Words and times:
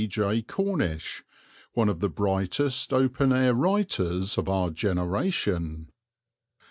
J. 0.07 0.41
Cornish, 0.41 1.23
one 1.75 1.87
of 1.87 1.99
the 1.99 2.09
brightest 2.09 2.91
open 2.91 3.31
air 3.31 3.53
writers 3.53 4.35
of 4.35 4.49
our 4.49 4.71
generation. 4.71 5.91